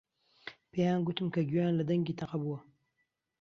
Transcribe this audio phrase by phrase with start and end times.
[0.71, 2.59] پێیان گوتم کە گوێیان لە دەنگی تەقە بووە.